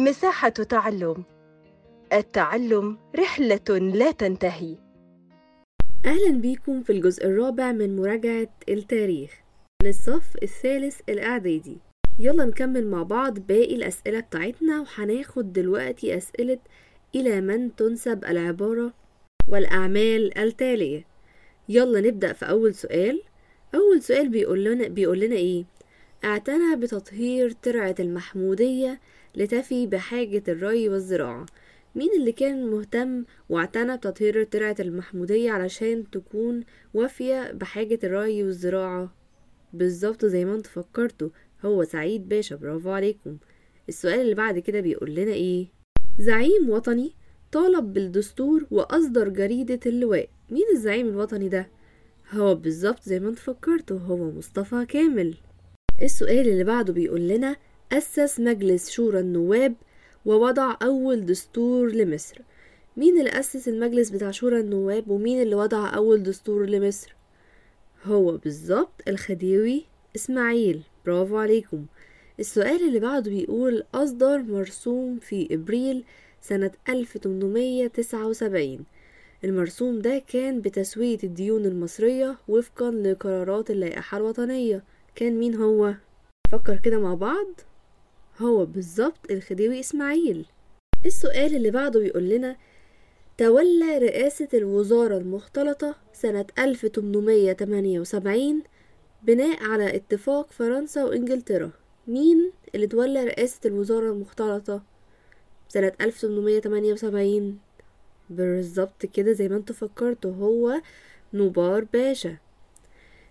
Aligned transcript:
مساحة 0.00 0.48
تعلم. 0.48 1.24
التعلم 2.12 2.98
رحلة 3.18 3.78
لا 3.78 4.10
تنتهي. 4.10 4.76
أهلا 6.06 6.30
بيكم 6.30 6.82
في 6.82 6.92
الجزء 6.92 7.26
الرابع 7.26 7.72
من 7.72 7.96
مراجعة 7.96 8.48
التاريخ. 8.68 9.40
للصف 9.82 10.36
الثالث 10.42 11.00
الإعدادي. 11.08 11.78
يلا 12.18 12.44
نكمل 12.44 12.90
مع 12.90 13.02
بعض 13.02 13.38
باقي 13.38 13.74
الأسئلة 13.74 14.20
بتاعتنا 14.20 14.80
وهناخد 14.80 15.52
دلوقتي 15.52 16.16
أسئلة 16.16 16.58
إلى 17.14 17.40
من 17.40 17.76
تنسب 17.76 18.24
العبارة 18.24 18.94
والأعمال 19.48 20.38
التالية. 20.38 21.04
يلا 21.68 22.00
نبدأ 22.00 22.32
في 22.32 22.48
أول 22.48 22.74
سؤال. 22.74 23.22
أول 23.74 24.02
سؤال 24.02 24.28
بيقول 24.28 24.64
لنا 24.64 24.88
بيقول 24.88 25.20
لنا 25.20 25.36
إيه؟ 25.36 25.64
اعتنى 26.24 26.76
بتطهير 26.76 27.50
ترعة 27.50 27.94
المحمودية 28.00 29.00
لتفي 29.36 29.86
بحاجة 29.86 30.42
الري 30.48 30.88
والزراعة. 30.88 31.46
مين 31.94 32.08
اللي 32.18 32.32
كان 32.32 32.70
مهتم 32.70 33.24
واعتنى 33.48 33.96
بتطهير 33.96 34.44
ترعة 34.44 34.76
المحمودية 34.80 35.50
علشان 35.50 36.10
تكون 36.10 36.64
وافية 36.94 37.52
بحاجة 37.52 37.98
الري 38.04 38.44
والزراعة؟ 38.44 39.14
بالظبط 39.72 40.24
زي 40.24 40.44
ما 40.44 40.54
أنتوا 40.54 40.72
فكرتوا 40.72 41.28
هو 41.64 41.84
سعيد 41.84 42.28
باشا 42.28 42.56
برافو 42.56 42.90
عليكم. 42.90 43.36
السؤال 43.88 44.20
اللي 44.20 44.34
بعد 44.34 44.58
كده 44.58 44.80
بيقول 44.80 45.14
لنا 45.14 45.32
إيه؟ 45.32 45.66
زعيم 46.18 46.70
وطني 46.70 47.14
طالب 47.52 47.92
بالدستور 47.92 48.66
وأصدر 48.70 49.28
جريدة 49.28 49.80
اللواء. 49.86 50.28
مين 50.50 50.64
الزعيم 50.74 51.08
الوطني 51.08 51.48
ده؟ 51.48 51.68
هو 52.30 52.54
بالظبط 52.54 53.02
زي 53.02 53.20
ما 53.20 53.28
أنتوا 53.28 53.42
فكرتوا 53.42 53.98
هو 53.98 54.30
مصطفى 54.30 54.86
كامل. 54.86 55.34
السؤال 56.02 56.48
اللي 56.48 56.64
بعده 56.64 56.92
بيقول 56.92 57.28
لنا 57.28 57.56
أسس 57.92 58.40
مجلس 58.40 58.90
شورى 58.90 59.20
النواب 59.20 59.74
ووضع 60.26 60.76
أول 60.82 61.26
دستور 61.26 61.92
لمصر. 61.92 62.38
مين 62.96 63.18
اللي 63.18 63.30
أسس 63.40 63.68
المجلس 63.68 64.10
بتاع 64.10 64.30
شورى 64.30 64.60
النواب 64.60 65.08
ومين 65.10 65.42
اللي 65.42 65.54
وضع 65.54 65.94
أول 65.94 66.22
دستور 66.22 66.66
لمصر؟ 66.66 67.14
هو 68.04 68.36
بالظبط 68.36 69.02
الخديوي 69.08 69.84
إسماعيل. 70.16 70.82
برافو 71.06 71.36
عليكم. 71.36 71.86
السؤال 72.40 72.88
اللي 72.88 73.00
بعده 73.00 73.30
بيقول 73.30 73.84
أصدر 73.94 74.38
مرسوم 74.42 75.18
في 75.18 75.48
إبريل 75.54 76.04
سنة 76.40 76.70
1879 76.88 78.84
المرسوم 79.44 79.98
ده 79.98 80.22
كان 80.28 80.60
بتسوية 80.60 81.18
الديون 81.24 81.64
المصرية 81.66 82.36
وفقا 82.48 82.90
لقرارات 82.90 83.70
اللائحة 83.70 84.16
الوطنية. 84.18 84.84
كان 85.14 85.38
مين 85.38 85.54
هو؟ 85.54 85.94
فكر 86.52 86.76
كده 86.76 86.98
مع 86.98 87.14
بعض. 87.14 87.46
هو 88.38 88.66
بالظبط 88.66 89.30
الخديوي 89.30 89.80
إسماعيل. 89.80 90.46
السؤال 91.06 91.56
اللي 91.56 91.70
بعده 91.70 92.00
بيقول 92.00 92.28
لنا 92.28 92.56
تولى 93.38 93.98
رئاسة 93.98 94.48
الوزارة 94.54 95.16
المختلطة 95.18 95.96
سنة 96.12 96.46
1878 96.58 98.62
بناء 99.22 99.62
على 99.62 99.96
اتفاق 99.96 100.52
فرنسا 100.52 101.04
وإنجلترا. 101.04 101.70
مين 102.06 102.52
اللي 102.74 102.86
تولى 102.86 103.24
رئاسة 103.24 103.60
الوزارة 103.64 104.12
المختلطة 104.12 104.82
سنة 105.68 105.92
1878 106.00 107.58
بالظبط 108.30 109.06
كده 109.06 109.32
زي 109.32 109.48
ما 109.48 109.56
أنتوا 109.56 109.74
فكرتوا 109.74 110.32
هو 110.34 110.80
نوبار 111.34 111.84
باشا. 111.84 112.36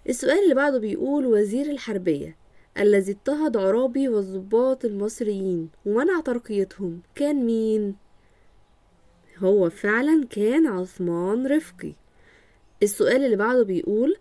السؤال 0.07 0.43
اللي 0.43 0.55
بعده 0.55 0.79
بيقول 0.79 1.25
وزير 1.25 1.71
الحربية 1.71 2.35
الذي 2.77 3.11
اضطهد 3.11 3.57
عرابي 3.57 4.09
والضباط 4.09 4.85
المصريين 4.85 5.69
ومنع 5.85 6.19
ترقيتهم 6.19 7.01
كان 7.15 7.45
مين؟ 7.45 7.95
هو 9.37 9.69
فعلا 9.69 10.25
كان 10.29 10.67
عثمان 10.67 11.47
رفقي. 11.47 11.93
السؤال 12.83 13.25
اللي 13.25 13.35
بعده 13.35 13.63
بيقول 13.63 14.15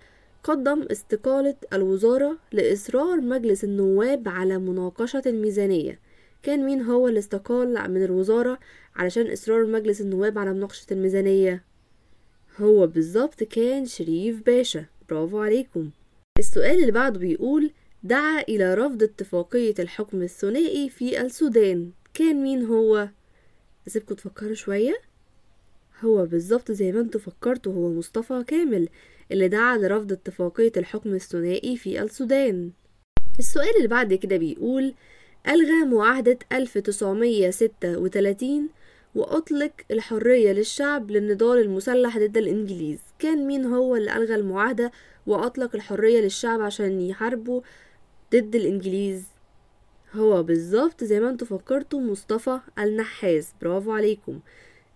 قدم 0.45 0.83
استقالة 0.91 1.57
الوزارة 1.73 2.39
لإصرار 2.53 3.21
مجلس 3.21 3.65
النواب 3.65 4.29
على 4.29 4.59
مناقشة 4.59 5.23
الميزانية. 5.27 6.01
كان 6.43 6.67
مين 6.67 6.83
هو 6.83 7.09
اللي 7.09 7.19
استقال 7.19 7.91
من 7.91 8.05
الوزارة 8.05 8.59
علشان 8.97 9.33
إصرار 9.33 9.67
مجلس 9.67 10.01
النواب 10.01 10.39
على 10.39 10.53
مناقشة 10.53 10.87
الميزانية؟ 10.93 11.65
هو 12.61 12.87
بالظبط 12.87 13.43
كان 13.43 13.87
شريف 13.87 14.43
باشا. 14.47 14.98
برافو 15.09 15.39
عليكم. 15.39 15.91
السؤال 16.39 16.81
اللي 16.81 16.93
بعده 16.93 17.19
بيقول 17.19 17.71
دعا 18.03 18.41
إلى 18.41 18.75
رفض 18.75 19.03
اتفاقية 19.03 19.75
الحكم 19.79 20.23
الثنائي 20.23 20.89
في 20.89 21.21
السودان. 21.21 21.91
كان 22.15 22.43
مين 22.43 22.65
هو؟ 22.65 23.09
أسيبكم 23.87 24.15
تفكروا 24.15 24.55
شوية. 24.55 25.01
هو 26.05 26.27
بالظبط 26.27 26.73
زي 26.73 26.93
ما 26.93 27.01
أنتوا 27.01 27.21
فكرتوا 27.21 27.73
هو 27.73 27.93
مصطفى 27.93 28.45
كامل 28.47 28.89
اللي 29.33 29.49
دعا 29.49 29.79
لرفض 29.79 30.13
اتفاقية 30.13 30.73
الحكم 30.77 31.15
الثنائي 31.15 31.77
في 31.77 32.03
السودان. 32.03 32.71
السؤال 33.39 33.77
اللي 33.77 33.89
بعد 33.89 34.15
كده 34.15 34.37
بيقول 34.37 34.95
ألغى 35.49 35.85
معاهدة 35.85 36.39
1936 36.53 38.69
وأطلق 39.15 39.73
الحرية 39.91 40.53
للشعب 40.53 41.11
للنضال 41.11 41.59
المسلح 41.59 42.19
ضد 42.19 42.37
الإنجليز. 42.37 42.99
كان 43.19 43.47
مين 43.47 43.65
هو 43.65 43.97
اللي 43.97 44.17
ألغى 44.17 44.35
المعاهدة 44.35 44.93
وأطلق 45.27 45.75
الحرية 45.75 46.21
للشعب 46.21 46.61
عشان 46.61 47.01
يحاربوا 47.01 47.61
ضد 48.33 48.55
الإنجليز؟ 48.55 49.25
هو 50.15 50.43
بالظبط 50.43 51.05
زي 51.05 51.21
ما 51.21 51.31
أنتوا 51.31 51.47
فكرتوا 51.47 52.01
مصطفى 52.01 52.61
النحاس. 52.79 53.55
برافو 53.63 53.93
عليكم. 53.93 54.41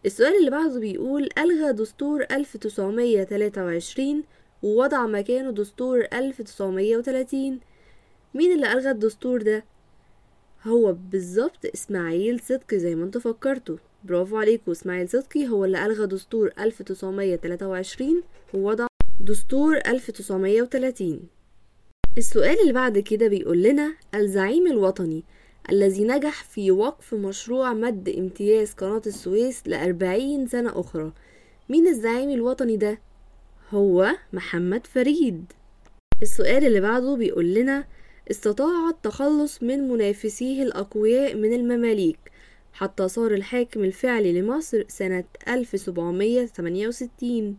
السؤال 0.06 0.37
اللي 0.38 0.50
بعده 0.50 0.81
بيقول 0.81 1.28
ألغى 1.38 1.72
دستور 1.72 2.27
1923 2.31 4.25
ووضع 4.62 5.06
مكانه 5.06 5.50
دستور 5.50 6.06
1930 6.12 7.61
مين 8.34 8.53
اللي 8.53 8.72
ألغى 8.72 8.91
الدستور 8.91 9.43
ده؟ 9.43 9.65
هو 10.65 10.93
بالظبط 10.93 11.66
إسماعيل 11.75 12.41
صدقي 12.41 12.78
زي 12.78 12.94
ما 12.94 13.05
أنتوا 13.05 13.21
فكرتوا. 13.21 13.77
برافو 14.04 14.36
عليكم. 14.36 14.70
إسماعيل 14.70 15.08
صدقي 15.08 15.48
هو 15.48 15.64
اللي 15.64 15.86
ألغى 15.86 16.06
دستور 16.06 16.52
1923 16.58 18.22
ووضع 18.54 18.86
دستور 19.20 19.76
1930 19.76 21.20
السؤال 22.18 22.60
اللي 22.60 22.72
بعد 22.72 22.98
كده 22.98 23.28
بيقول 23.28 23.62
لنا 23.62 23.94
الزعيم 24.14 24.66
الوطني 24.66 25.24
الذي 25.70 26.04
نجح 26.04 26.44
في 26.44 26.70
وقف 26.70 27.14
مشروع 27.14 27.72
مد 27.72 28.08
امتياز 28.08 28.72
قناة 28.72 29.02
السويس 29.06 29.62
لأربعين 29.66 30.46
سنة 30.48 30.80
أخرى 30.80 31.12
مين 31.69 31.86
الزعيم 31.86 32.30
الوطني 32.30 32.76
ده؟ 32.76 32.98
هو 33.70 34.10
محمد 34.32 34.86
فريد. 34.86 35.52
السؤال 36.22 36.66
اللي 36.66 36.80
بعده 36.80 37.16
بيقول 37.16 37.54
لنا 37.54 37.84
استطاع 38.30 38.88
التخلص 38.88 39.62
من 39.62 39.88
منافسيه 39.88 40.62
الأقوياء 40.62 41.34
من 41.34 41.52
المماليك 41.52 42.19
حتى 42.72 43.09
صار 43.09 43.34
الحاكم 43.34 43.84
الفعلي 43.84 44.41
لمصر 44.41 44.84
سنة 44.88 45.25
1768 45.49 47.56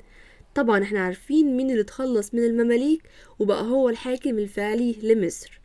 طبعا 0.56 0.84
إحنا 0.84 1.00
عارفين 1.00 1.58
مين 1.58 1.70
اللي 1.70 1.82
اتخلص 1.82 2.34
من 2.34 2.44
المماليك 2.46 3.02
وبقى 3.40 3.64
هو 3.64 3.90
الحاكم 3.90 4.40
الفعلي 4.40 4.96
لمصر. 5.04 5.60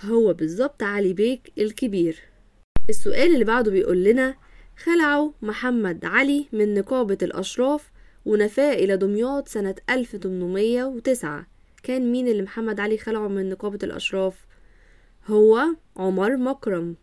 هو 0.00 0.32
بالظبط 0.32 0.82
علي 0.82 1.12
بيك 1.12 1.52
الكبير. 1.58 2.18
السؤال 2.88 3.34
اللي 3.34 3.44
بعده 3.44 3.70
بيقول 3.70 4.04
لنا 4.04 4.34
خلعوا 4.76 5.32
محمد 5.42 6.04
علي 6.04 6.46
من 6.52 6.74
نقابة 6.74 7.18
الأشراف 7.22 7.90
ونفاه 8.26 8.72
إلى 8.74 8.96
دمياط 8.96 9.48
سنة 9.48 9.74
1809 9.90 11.46
كان 11.82 12.12
مين 12.12 12.28
اللي 12.28 12.42
محمد 12.42 12.80
علي 12.80 12.98
خلعه 12.98 13.28
من 13.28 13.48
نقابة 13.48 13.78
الأشراف؟ 13.82 14.46
هو 15.26 15.64
عمر 15.96 16.36
مكرم. 16.36 16.96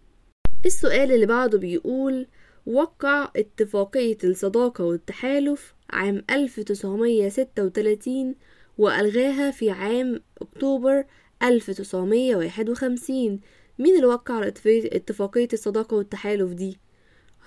السؤال 0.66 1.12
اللي 1.12 1.26
بعده 1.26 1.58
بيقول 1.58 2.28
وقع 2.66 3.32
اتفاقية 3.36 4.18
الصداقة 4.24 4.84
والتحالف 4.84 5.74
عام 5.90 6.24
1936 6.30 8.36
وألغاها 8.78 9.52
في 9.52 9.72
عام 9.72 10.22
أكتوبر 10.42 11.04
1951 11.44 13.40
مين 13.80 13.96
اللي 13.96 14.06
وقع 14.06 14.48
اتفاقية 14.68 15.48
الصداقة 15.54 15.98
والتحالف 15.98 16.54
دي؟ 16.54 16.80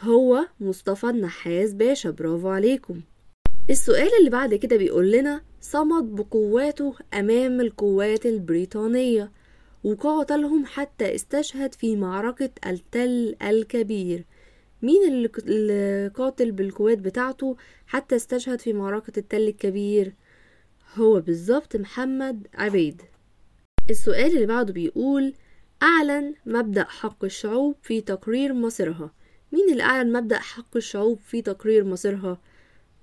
هو 0.01 0.47
مصطفى 0.61 1.07
النحاس 1.07 1.73
باشا. 1.73 2.11
برافو 2.11 2.49
عليكم. 2.49 3.01
السؤال 3.71 4.11
اللي 4.19 4.31
بعد 4.31 4.55
كده 4.55 4.77
بيقول 4.77 5.13
لنا 5.13 5.43
صمد 5.61 6.15
بقواته 6.15 6.95
أمام 7.15 7.61
القوات 7.61 8.27
البريطانية. 8.27 9.33
وقاتلهم 9.85 10.67
حتى 10.67 11.15
استشهد 11.15 11.75
في 11.75 11.97
معركة 11.97 12.51
التل 12.67 13.37
الكبير. 13.43 14.25
مين 14.83 15.29
اللي 15.49 16.09
قاتل 16.15 16.53
بالقوات 16.53 16.99
بتاعته 16.99 17.57
حتى 17.87 18.17
استشهد 18.17 18.61
في 18.61 18.73
معركة 18.73 19.19
التل 19.19 19.49
الكبير؟ 19.49 20.15
هو 20.95 21.21
بالظبط 21.21 21.77
محمد 21.77 22.47
عبيد. 22.55 23.03
السؤال 23.91 24.35
اللي 24.35 24.47
بعده 24.47 24.73
بيقول 24.73 25.35
أعلن 25.83 26.35
مبدأ 26.47 26.85
حق 26.85 27.25
الشعوب 27.25 27.77
في 27.83 28.01
تقرير 28.01 28.55
مصيرها. 28.55 29.15
مين 29.53 29.73
اللي 29.73 29.83
أعلن 29.83 30.13
مبدأ 30.13 30.39
حق 30.39 30.77
الشعوب 30.77 31.19
في 31.21 31.43
تقرير 31.43 31.85
مصيرها؟ 31.85 32.41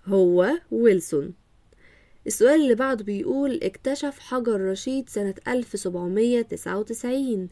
هو 0.05 0.51
ويلسون. 0.71 1.33
السؤال 2.27 2.61
اللي 2.61 2.75
بعده 2.75 3.03
بيقول 3.03 3.59
اكتشف 3.63 4.19
حجر 4.19 4.61
رشيد 4.61 5.09
سنة 5.09 5.33
1799 5.47 7.49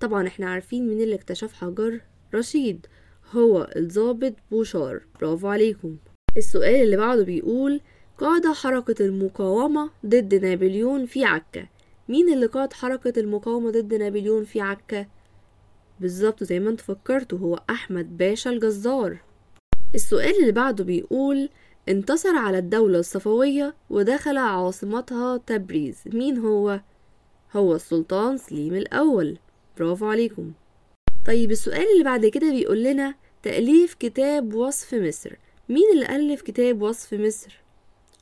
طبعا 0.00 0.26
إحنا 0.26 0.50
عارفين 0.50 0.88
مين 0.88 1.00
اللي 1.00 1.14
اكتشف 1.14 1.52
حجر 1.52 2.00
رشيد 2.34 2.86
هو 3.32 3.70
الضابط 3.76 4.34
بوشار. 4.50 5.02
برافو 5.20 5.48
عليكم. 5.48 5.96
السؤال 6.36 6.74
اللي 6.74 6.96
بعده 6.96 7.24
بيقول 7.24 7.80
قاد 8.18 8.46
حركة 8.46 9.04
المقاومة 9.04 9.90
ضد 10.06 10.34
نابليون 10.34 11.06
في 11.06 11.24
عكا. 11.24 11.66
مين 12.08 12.32
اللي 12.32 12.46
قاد 12.46 12.72
حركة 12.72 13.20
المقاومة 13.20 13.70
ضد 13.70 13.94
نابليون 13.94 14.44
في 14.44 14.60
عكا؟ 14.60 15.06
بالظبط 16.00 16.44
زي 16.44 16.60
ما 16.60 16.70
انت 16.70 16.80
فكرتوا 16.80 17.38
هو 17.38 17.60
أحمد 17.70 18.16
باشا 18.16 18.50
الجزار. 18.50 19.18
السؤال 19.94 20.40
اللي 20.40 20.52
بعده 20.52 20.84
بيقول 20.84 21.48
انتصر 21.88 22.36
على 22.36 22.58
الدولة 22.58 22.98
الصفوية 22.98 23.74
ودخل 23.90 24.36
عاصمتها 24.36 25.36
تبريز. 25.36 26.02
مين 26.06 26.38
هو؟ 26.38 26.80
هو 27.56 27.74
السلطان 27.74 28.38
سليم 28.38 28.74
الأول. 28.74 29.38
برافو 29.78 30.06
عليكم. 30.06 30.52
طيب 31.26 31.50
السؤال 31.50 31.86
اللي 31.92 32.04
بعد 32.04 32.26
كده 32.26 32.50
بيقول 32.50 32.84
لنا 32.84 33.14
تأليف 33.42 33.94
كتاب 33.94 34.54
وصف 34.54 34.94
مصر. 34.94 35.36
مين 35.68 35.84
اللي 35.94 36.16
ألف 36.16 36.42
كتاب 36.42 36.82
وصف 36.82 37.14
مصر؟ 37.14 37.62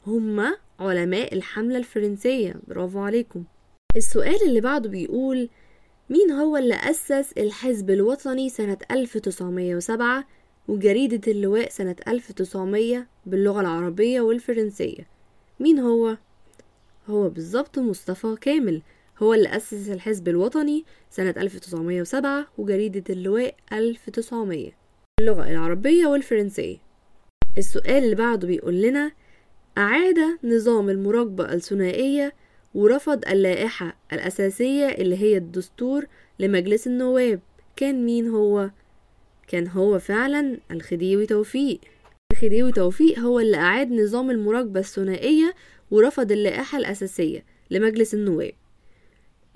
هما 0.06 0.56
علماء 0.80 1.34
الحملة 1.34 1.78
الفرنسية. 1.78 2.54
برافو 2.68 2.98
عليكم. 2.98 3.44
السؤال 3.96 4.42
اللي 4.46 4.60
بعده 4.60 4.88
بيقول 4.88 5.48
مين 6.10 6.30
هو 6.30 6.56
اللي 6.56 6.74
أسس 6.74 7.32
الحزب 7.38 7.90
الوطني 7.90 8.48
سنة 8.48 8.78
1907 8.90 10.24
وجريدة 10.68 11.32
اللواء 11.32 11.68
سنة 11.68 11.96
1900 12.08 13.06
باللغة 13.26 13.60
العربية 13.60 14.20
والفرنسية 14.20 15.06
مين 15.60 15.78
هو؟ 15.78 16.16
هو 17.08 17.28
بالظبط 17.28 17.78
مصطفى 17.78 18.36
كامل 18.40 18.82
هو 19.22 19.34
اللي 19.34 19.56
أسس 19.56 19.88
الحزب 19.90 20.28
الوطني 20.28 20.84
سنة 21.10 21.34
1907 21.36 22.46
وجريدة 22.58 23.04
اللواء 23.10 23.54
1900 23.72 24.70
باللغة 25.18 25.50
العربية 25.50 26.06
والفرنسية 26.06 26.76
السؤال 27.58 28.04
اللي 28.04 28.14
بعده 28.14 28.46
بيقول 28.48 28.82
لنا 28.82 29.12
أعاد 29.78 30.18
نظام 30.44 30.90
المراقبة 30.90 31.52
الثنائية 31.52 32.34
ورفض 32.74 33.28
اللائحة 33.28 33.96
الأساسية 34.12 34.86
اللي 34.88 35.16
هي 35.16 35.36
الدستور 35.36 36.06
لمجلس 36.38 36.86
النواب 36.86 37.40
كان 37.76 38.04
مين 38.06 38.28
هو؟ 38.28 38.70
كان 39.50 39.68
هو 39.68 39.98
فعلا 39.98 40.58
الخديوي 40.70 41.26
توفيق. 41.26 41.80
الخديوي 42.32 42.72
توفيق 42.72 43.18
هو 43.18 43.40
اللي 43.40 43.56
أعاد 43.56 43.92
نظام 43.92 44.30
المراقبة 44.30 44.80
الثنائية 44.80 45.54
ورفض 45.90 46.32
اللائحة 46.32 46.78
الأساسية 46.78 47.44
لمجلس 47.70 48.14
النواب. 48.14 48.52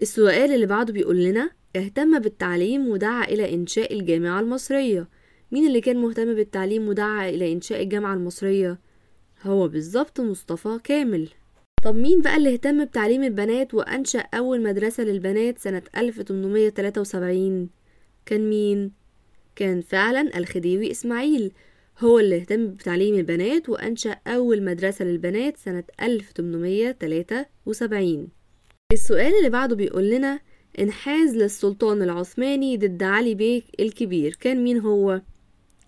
السؤال 0.02 0.54
اللي 0.54 0.66
بعده 0.66 0.92
بيقول 0.92 1.24
لنا 1.24 1.50
اهتم 1.76 2.18
بالتعليم 2.18 2.88
ودعا 2.88 3.24
إلى 3.24 3.54
إنشاء 3.54 3.92
الجامعة 3.94 4.40
المصرية. 4.40 5.08
مين 5.52 5.66
اللي 5.66 5.80
كان 5.80 5.96
مهتم 5.96 6.34
بالتعليم 6.34 6.88
ودعا 6.88 7.28
إلى 7.28 7.52
إنشاء 7.52 7.82
الجامعة 7.82 8.14
المصرية؟ 8.14 8.78
هو 9.42 9.68
بالظبط 9.68 10.20
مصطفى 10.20 10.78
كامل. 10.84 11.28
طب 11.84 11.94
مين 11.96 12.20
بقى 12.22 12.36
اللي 12.36 12.52
اهتم 12.52 12.84
بتعليم 12.84 13.22
البنات 13.22 13.74
وأنشأ 13.74 14.24
أول 14.34 14.62
مدرسة 14.62 15.04
للبنات 15.04 15.58
سنة 15.58 15.82
1873 15.96 17.68
كان 18.26 18.50
مين؟ 18.50 19.03
كان 19.56 19.80
فعلا 19.80 20.38
الخديوي 20.38 20.90
إسماعيل 20.90 21.52
هو 21.98 22.18
اللي 22.18 22.36
اهتم 22.36 22.66
بتعليم 22.66 23.14
البنات 23.14 23.68
وأنشأ 23.68 24.16
أول 24.26 24.64
مدرسة 24.64 25.04
للبنات 25.04 25.56
سنة 25.56 25.84
1873 26.02 28.28
السؤال 28.92 29.32
اللي 29.38 29.50
بعده 29.50 29.76
بيقول 29.76 30.10
لنا 30.10 30.40
انحاز 30.78 31.36
للسلطان 31.36 32.02
العثماني 32.02 32.76
ضد 32.76 33.02
علي 33.02 33.34
بيك 33.34 33.64
الكبير 33.80 34.36
كان 34.40 34.64
مين 34.64 34.78
هو؟ 34.78 35.20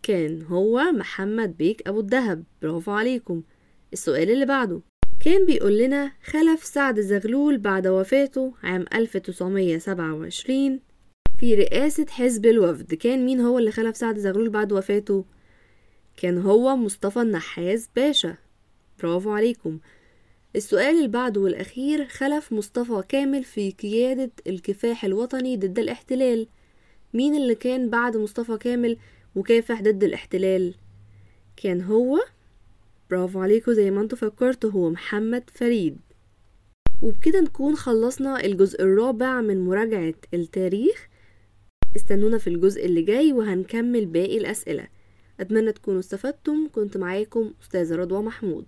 كان 0.02 0.42
هو 0.42 0.82
محمد 0.92 1.56
بيك 1.56 1.88
أبو 1.88 2.00
الدهب. 2.00 2.44
برافو 2.62 2.90
عليكم. 2.90 3.42
السؤال 3.92 4.30
اللي 4.30 4.46
بعده 4.46 4.80
كان 5.24 5.46
بيقول 5.46 5.78
لنا 5.78 6.12
خلف 6.24 6.64
سعد 6.64 7.00
زغلول 7.00 7.58
بعد 7.58 7.86
وفاته 7.86 8.54
عام 8.62 8.84
1927 8.94 10.80
في 11.38 11.54
رئاسة 11.54 12.06
حزب 12.10 12.46
الوفد. 12.46 12.94
كان 12.94 13.24
مين 13.24 13.40
هو 13.40 13.58
اللي 13.58 13.70
خلف 13.70 13.96
سعد 13.96 14.18
زغلول 14.18 14.48
بعد 14.48 14.72
وفاته؟ 14.72 15.24
كان 16.16 16.38
هو 16.38 16.76
مصطفى 16.76 17.20
النحاس 17.20 17.88
باشا. 17.96 18.36
برافو 19.02 19.30
عليكم. 19.30 19.78
السؤال 20.56 20.96
اللي 20.96 21.08
بعده 21.08 21.40
والأخير 21.40 22.06
خلف 22.06 22.52
مصطفى 22.52 23.02
كامل 23.08 23.44
في 23.44 23.70
قيادة 23.70 24.30
الكفاح 24.46 25.04
الوطني 25.04 25.56
ضد 25.56 25.78
الاحتلال. 25.78 26.46
مين 27.14 27.34
اللي 27.34 27.54
كان 27.54 27.90
بعد 27.90 28.16
مصطفى 28.16 28.56
كامل 28.56 28.96
وكافح 29.34 29.82
ضد 29.82 30.04
الاحتلال؟ 30.04 30.74
كان 31.56 31.82
هو؟ 31.82 32.18
برافو 33.10 33.40
عليكم 33.40 33.72
زي 33.72 33.90
ما 33.90 34.00
أنتوا 34.00 34.18
فكرتوا 34.18 34.70
هو 34.70 34.90
محمد 34.90 35.50
فريد. 35.54 35.96
وبكده 37.02 37.40
نكون 37.40 37.76
خلصنا 37.76 38.44
الجزء 38.44 38.82
الرابع 38.82 39.40
من 39.40 39.64
مراجعة 39.64 40.14
التاريخ. 40.34 41.08
استنونا 41.96 42.38
في 42.38 42.46
الجزء 42.46 42.86
اللي 42.86 43.02
جاي 43.02 43.32
وهنكمل 43.32 44.06
باقي 44.06 44.38
الأسئلة. 44.38 44.88
أتمنى 45.40 45.72
تكونوا 45.72 46.00
استفدتم. 46.00 46.68
كنت 46.72 46.96
معاكم 46.96 47.52
أستاذة 47.62 47.96
رضوى 47.96 48.22
محمود. 48.22 48.66